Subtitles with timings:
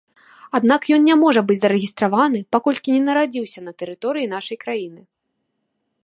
[0.59, 5.01] Аднак ён не можа быць зарэгістраваны, паколькі не нарадзіўся на тэрыторыі нашай краіны.